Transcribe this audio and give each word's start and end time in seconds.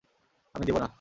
আমি 0.55 0.65
দেবো 0.65 0.79
না। 0.79 0.87